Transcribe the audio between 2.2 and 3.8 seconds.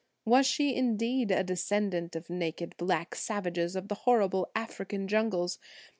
naked black savages